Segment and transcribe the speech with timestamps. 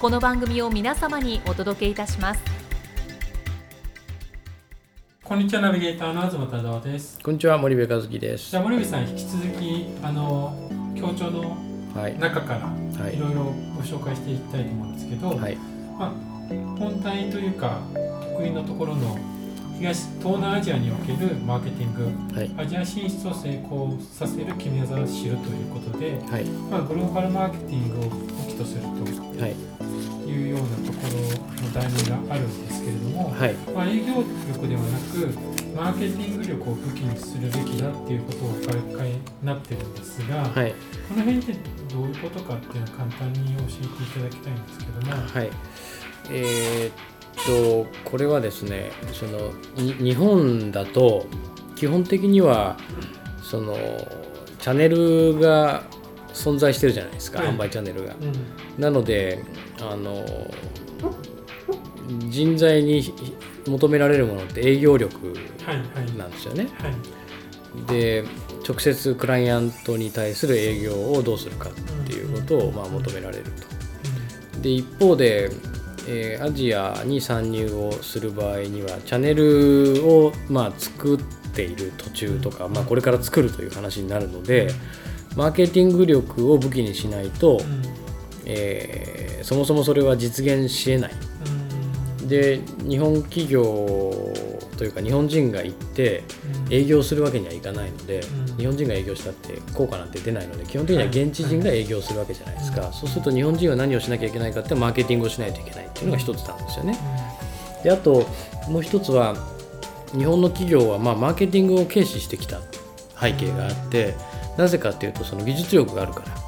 [0.00, 2.40] この番組を皆様にお届けいたします。
[5.22, 7.18] こんにちはナビゲーターの東忠夫です。
[7.22, 8.50] こんにちは森部和樹です。
[8.50, 10.56] じゃあ森部さん引き続きあの
[10.96, 11.54] 協調の
[12.18, 12.54] 中か
[12.98, 13.18] らい。
[13.18, 13.44] ろいろ
[13.76, 15.56] ご紹介していきたいと思うんですけど、はい、
[15.98, 16.12] まあ、
[16.78, 17.82] 本題というか
[18.38, 19.18] 得意のところの
[19.78, 29.89] 東東南アジアにおけるマーケティング、はい、アジア進出を成功させる決め技を知るということで、はい、まあ、グローバルマーケティングを武器とするとい
[30.46, 40.74] うようなところの題名があるんですけれども、はい、まあ、営業力ではなくマーケティング力を武器にするべきだっていうことをお考えになってるんですが、はい、
[41.08, 41.52] この辺って
[41.92, 45.12] どういうことかっていうのを簡単に教えていただきたいんですけども。
[45.12, 45.50] はい。
[46.30, 51.26] えーとこれはですねその日本だと
[51.74, 52.76] 基本的には
[53.42, 53.74] その
[54.58, 55.82] チャンネルが
[56.34, 58.14] 存在してるじゃないですか、販売チャンネルが。
[58.14, 59.42] うん、なので
[59.82, 60.24] あの
[62.28, 63.02] 人材に
[63.66, 65.34] 求められるものって営業力
[66.16, 66.68] なんですよね。
[66.78, 66.90] はい。
[66.90, 68.24] はい、で
[68.68, 71.72] 直接クライアントに対する営業をどうするかっ
[72.06, 73.44] ていうことをまあ求められる
[74.52, 74.60] と。
[74.60, 75.50] で一方で
[76.08, 81.18] えー、アジアに参入をする場合にはチャンネルを、まあ、作っ
[81.52, 84.70] ている途中とか、まあ、これから作るという話になるので
[85.36, 87.60] マーケティング力を武器にしないと、
[88.44, 91.12] えー、そもそもそれは実現しえない。
[92.26, 93.62] で日本企業
[94.76, 96.22] というか日本人が行って
[96.70, 106.98] 営業するわけにはいかないので、うん、日本人が営業したって効果なんて出ないので基本的には現地人が営業するわけじゃないですか、そうすると日本人は何をしなきゃいけないかってマーケティングをしないといけないっていうのが一つなんですよね。
[107.82, 108.26] であと
[108.68, 109.34] もう一つは
[110.12, 112.60] 日本の企業はまあマーケティングを軽視してきた
[113.20, 114.14] 背景があって
[114.56, 116.40] なぜかっていうとその技術力があるから。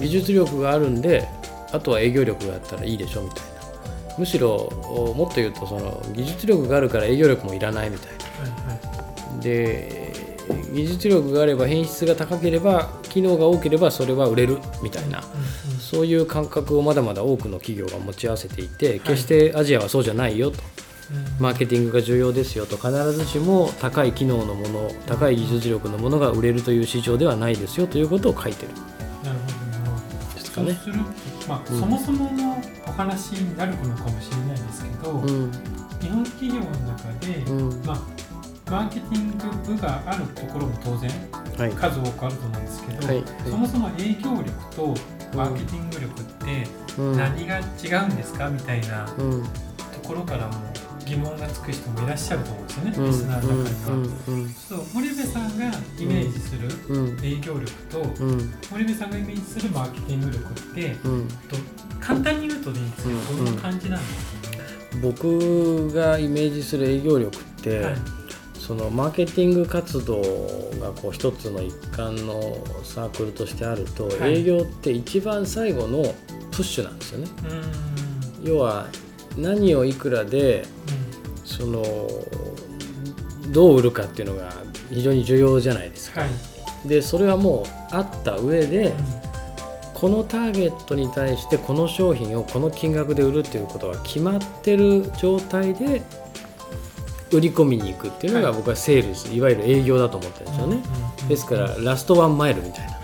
[0.00, 1.28] 技術力があるんで
[1.72, 3.60] あとは営業力があったらいいでしょみたいな。
[4.18, 4.70] むしろ
[5.16, 8.24] もっと言うとその技術力があるから営業力もいらないみたいな、
[8.66, 10.36] はいはい、で
[10.74, 15.22] 技術力があれば品質が高ければ機能が多ければそれは売れるみたいな、
[15.80, 20.66] そういう感覚をまだまだ多くの企業が持ち合わせていて決してアジアはそうじゃないよと、はい、
[21.40, 28.72] マーケティングが重要ですよと必ずしも高い機能のもの高い技術力のものが売れるという市場ではないですよということを書いてる。
[29.24, 29.46] なるほ
[30.32, 30.34] ど。
[30.34, 30.78] ですかね。
[31.50, 35.50] まあ、うん、そもそものお話になるのかもしれないですけど、うん、
[36.00, 41.10] 日本企業の中で、うん、まあ、マーケティング部があるところも当然、
[41.58, 43.16] はい、数多くあると思うんですけど、はい。
[43.16, 44.94] はい、そもそも営業力と
[45.34, 46.68] マーケティング力って
[47.16, 50.69] 何が違うんですかみたいなところからも
[51.10, 53.70] 疑問がつく人もいらっしゃると思うんですよね、リスナーの中
[54.32, 54.50] には。
[54.68, 55.64] そう森部さんが
[55.98, 56.68] イメージする
[57.22, 58.06] 営業力と、
[58.70, 60.90] 森部さんがイメージするマーケティング力って、
[61.48, 61.56] と
[62.00, 64.62] 簡単に言うとでいいんですけど、どんな感じなんですか、ね、
[65.02, 67.94] 僕がイメージする営業力って、はい、
[68.56, 70.22] そのマーケティング活動
[70.80, 76.14] がこう一つの一環のサークルとしてあると、はい、営業って一番最後の
[76.52, 77.28] プッシュなんですよね。
[78.44, 78.86] 要は
[79.36, 80.99] 何をいくらで、うん、
[81.50, 81.84] その
[83.48, 84.52] どう売るかっていうのが
[84.88, 86.20] 非常に重要じゃないですか。
[86.20, 86.26] は
[86.84, 88.94] い、でそれはもうあった上で、うん、
[89.94, 96.02] このターゲットに対してこの商品をこの金額で売るっていうことが決まってる状態で
[97.32, 100.82] 売り込みに行くっていうのが僕はセールス、はい、いわゆる営業だと思ってるんですよね、
[101.28, 102.98] ですからラストワンマイルみたいな、は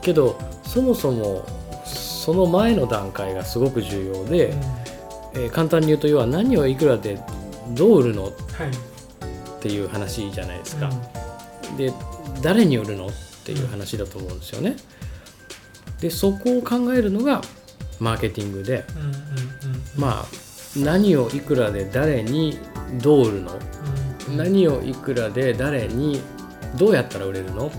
[0.00, 1.44] い、けどそもそも
[1.84, 4.84] その前の段階がすごく重要で、うん。
[5.34, 7.18] えー、簡単に言うと要は何をいくらで
[7.70, 8.32] どう売るの、はい、っ
[9.60, 10.90] ていう話じゃないですか、
[11.70, 11.92] うん、で
[12.42, 13.06] 誰に売るの？
[13.06, 13.10] っ
[13.44, 14.76] ていう話だと思うんですよね、
[16.00, 17.42] でそこを考えるのが
[18.00, 18.84] マーケティングで、
[19.96, 20.24] まあ
[20.76, 22.58] 何をいくらで誰に
[23.02, 23.52] どう売るの、
[24.28, 26.22] うん、何をいくらで誰に
[26.76, 27.72] どうやったら売れるの、うん、っ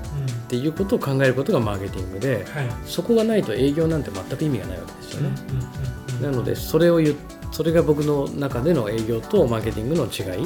[0.48, 5.36] ていうことを考えることがマーケティングで、はい、そこがないと営業なんて全く意味がないわけですよね。
[6.22, 7.16] なのでそれを言
[7.56, 10.46] それが僕の中での営業とマーケティングの違い。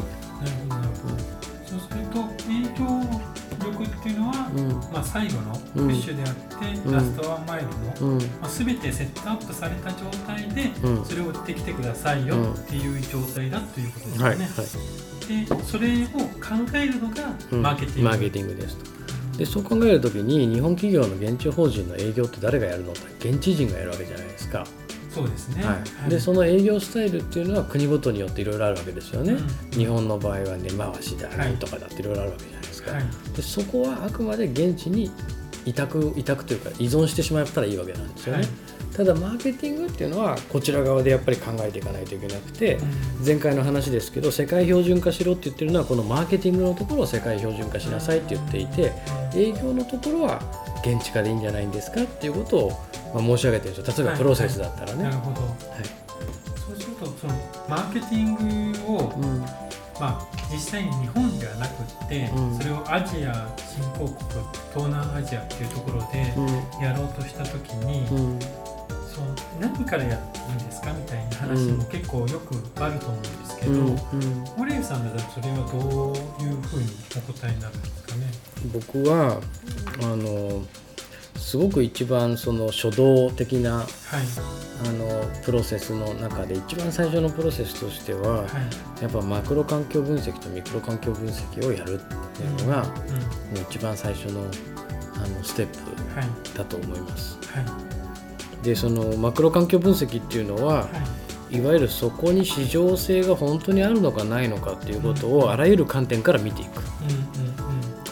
[0.69, 1.17] なるほど。
[1.65, 2.85] そうすると営業
[3.65, 10.69] 力っていうのは、うん、まあ、最後のプッシュであって、うん、ラストワンマイルの、うん、まあ、全てセットアップされた状態で、
[11.03, 14.23] それを売ってきてくださいよっていう状態だということですね。
[14.23, 14.47] はいはい。
[15.47, 16.07] でそれを
[16.37, 18.85] 考えるのがマーケティング、マーケティングですと。
[19.39, 24.63] でそう考えるときに日本企業の現地法人の営業って誰がやるのか現地人がやるわけじゃないですか。
[25.09, 33.03] そうですね、はい、でその営業スタイルっていうのは国ごとによっていろいろあるわけですよね、うん、日本の場合は根回しだ、なんとかだっていろいろあるわけじゃないですか、はい、
[33.35, 35.11] でそこはあくまで現地に
[35.65, 38.49] 委託委託というか依存してしまったらいいわけなんですよね、はい。
[38.95, 42.79] ただマーケティングっていうのはこちら側でやっぱり考えていかないといけなくて、
[43.25, 48.93] 前回の話ですけど世界標準化しろって言ってるのはこのマーケティングのところを世界標準化しなさいって言っていて
[49.35, 50.41] 営業のところは
[50.83, 52.69] 現地化でいいんじゃないんですかっていうことを、
[53.13, 55.03] まあ、申し上げてるんですよ例えばプロセスだったらね。
[55.05, 55.13] はい。
[55.13, 55.55] はい、なるほど、はい、
[56.67, 57.33] そうするとその
[57.67, 59.45] マーケティングを、うん。
[59.99, 64.15] まあ、実際に日本ではなくって、うん、それをアジア新興国
[64.73, 66.33] 東南アジアっていうところで
[66.81, 68.45] やろうとした時に、うん、そ
[69.19, 73.71] う何からやっていいんですかみたいな話も結構よくあると思うんですけど、
[74.55, 76.87] 森、うん、さんだとそれはどういうふうに
[77.17, 78.31] お答えになるんですかね？
[78.73, 79.41] 僕は
[80.01, 80.63] あの
[81.35, 83.87] すごく一番その初動的な、はい、
[84.87, 88.47] あのプロセスの中で一番最初のプロセスとしては、は
[88.99, 91.97] い、やっぱマクロ環境分析とミクロ環境分析をやるっ
[92.37, 94.41] ていうのが、うんうん、一番最初の
[95.15, 97.37] あのステップだと思います。
[97.51, 97.61] は
[98.61, 100.87] い、でそのマクロ環境分析っていうのは、
[101.51, 101.61] い。
[101.61, 106.81] わゆるそこに市場性が本当にあるのかないのかっていうことをあらゆる観点から見ていく。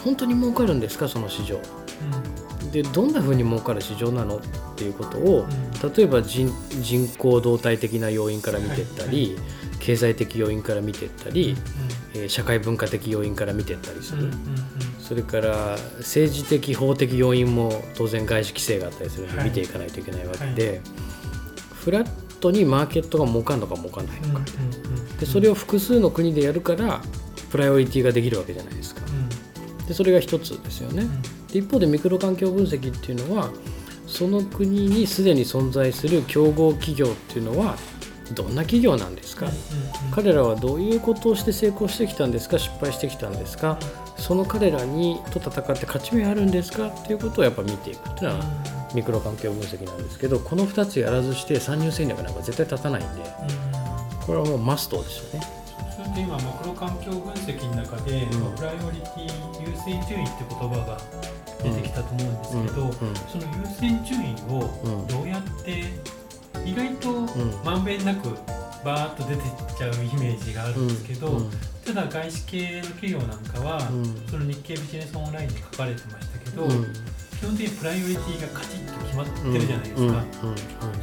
[0.08, 1.60] 本当に儲かるんですかその市場？
[2.72, 4.42] でどんなふうに儲かる市場なのっ
[4.76, 6.50] ていうことを、うん、例えば人
[6.82, 9.44] 人口動態的な要因から見ていったり、はいはい、
[9.80, 11.58] 経済的要因から見ていったり、
[12.16, 14.42] うん、えー、社会文化的要因から見ていったりする、うんうんうん、
[15.02, 20.82] それから政治的法的要因も当然外資規制があったりするので見ていかないといけないわけで、はい、
[21.74, 24.46] フラットにマーケットが儲かるのか儲かんないのか、
[25.20, 27.02] でそれを複数の国でやるから
[27.50, 29.02] プライオリティができるわけじゃないですか。
[29.88, 31.08] でそれが一つですよね。
[31.52, 33.50] で一方でミクロ環境分析っていうのは
[34.06, 37.76] その国にすでに存在する競合企業っていうのは
[38.34, 39.48] どんな企業なんですか、
[40.12, 42.60] 彼らはどういうことをして成功してきたんですか？
[42.60, 43.80] 失敗してきたんですか？
[44.18, 46.88] その彼らにと戦って勝ち目あるんですか？
[46.88, 48.46] っていうことをやっぱ見ていくっていうのは
[48.94, 53.24] ミクロ環境分析なんですけどこの2つやらずして参入戦略なんか絶対立たないんで
[54.26, 55.46] これはもうマストですよね。
[56.18, 60.98] で今マクロ環境分析の中で、うん、プライオリティ優先順位って言葉が
[61.62, 62.92] 出てきたと思うんですけど、
[63.30, 65.84] その優先順位をどうやって
[66.66, 67.22] 意外と
[67.64, 68.30] まんべんなく
[68.84, 71.40] バーッと出てっちゃうイメージがあるんですけど、
[71.86, 73.82] ただ外資系の企業なんかは、
[74.30, 80.26] その日経ビジネスオンラインに書かれてましたけど、基本的にプライオリティがカチッと決まってるじゃないですか。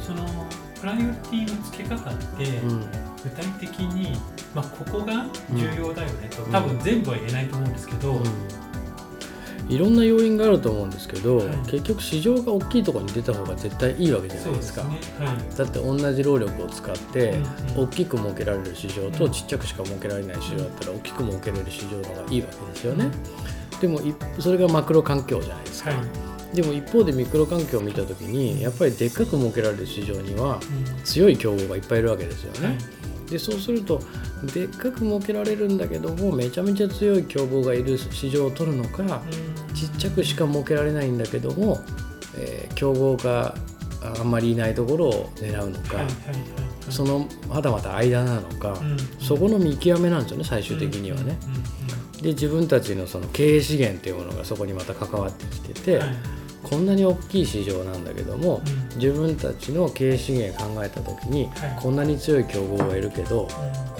[0.05, 0.25] その
[0.79, 2.61] プライオリティの付け方って、
[3.23, 4.17] 具体的に、
[4.53, 8.21] まあ、ここが重要だよねと、多分全部は言えないと思うんですけど、
[9.67, 14.89] いろんな要因があると思うんですけど、はい、結局市場が大きいところに出た方が絶対いいわけじゃないですか、ね。
[15.19, 17.39] はい、だって同じ労力を使って
[17.75, 23.09] 大きく儲けられる市場とちっちゃくしか儲けられない市場だったら大きく儲けられる市場の方がいいわけですよね、
[23.81, 23.99] でも
[24.39, 25.99] それがマクロ環境じゃないですか、はい、
[26.55, 30.59] でも一方でミクロ環境を見た時にやっぱりでっかく儲けられる市場には
[31.03, 32.77] 強い競合がいっぱいいるわけですよね、
[33.29, 34.01] でそうすると
[34.53, 39.21] でっかく設けられるんだけどもめちゃめちゃ強い競合がいる市場を取るのか、
[39.73, 41.79] ちっちゃくしか設けられないんだけども、
[42.37, 43.55] えー、競合が
[44.19, 46.05] あんまりいないところを狙うのか、
[46.89, 48.77] そのまだまだ間なのか、
[49.19, 51.37] そこの見極めなんですよね最終的にはね。
[52.21, 56.01] で自分たちのその経営資源っていうものがそこにまた関わってきてて。
[56.65, 63.49] こんなに大きい市場なんだけども、うん、自分たちの経営資源考えた時に、はい、こんなに強い競合がいるけど、うん、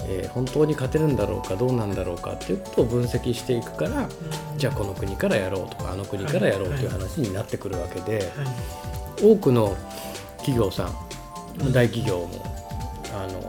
[0.08, 8.32] えー、本当に勝てるんだろうかどうなんだろうかっていうことを分析していくから、うん、じゃあこの国からやろうとかあの国からやろうという話になってくるわけで、
[9.22, 9.76] 多くの
[10.38, 12.28] 企業さん大企業も
[13.14, 13.40] あの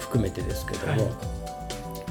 [0.00, 1.12] 含めてですけども、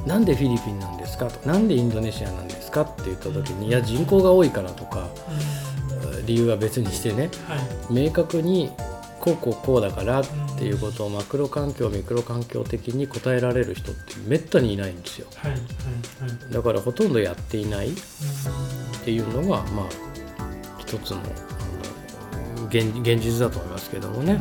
[0.07, 5.09] なんでフィリピンなんですかとなんでインドネシアなんですかって言った時にいや人口が多いからとか。
[6.25, 7.55] 理由は別にしてね、は
[7.89, 8.71] い、明確に
[9.19, 10.25] こうこうこうだからっ
[10.57, 17.89] ていうことをマクロ環境ミクロ環境的に答えられる人ってめったにいないんですよ、はいはいはい、だからほとんどやっていない。
[17.91, 19.85] っていうのがまあ
[20.77, 24.33] 一つのあの現現実だと思いますけどもね。
[24.33, 24.39] わ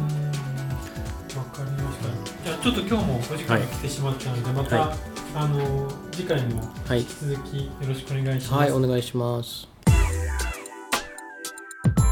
[1.45, 2.09] かりました。
[2.45, 4.99] じゃあちょっと今日もお時間が来てしまったので、また、はい、
[5.35, 8.63] あの次回も引き続きよろしくお願いします。
[8.63, 9.69] はい、お願いします。